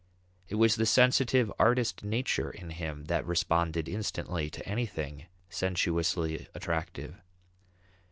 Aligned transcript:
It 0.49 0.55
was 0.55 0.77
the 0.77 0.87
sensitive 0.87 1.53
artist 1.59 2.03
nature 2.03 2.49
in 2.49 2.71
him 2.71 3.05
that 3.05 3.23
responded 3.23 3.87
instantly 3.87 4.49
to 4.49 4.67
anything 4.67 5.27
sensuously 5.47 6.47
attractive. 6.55 7.21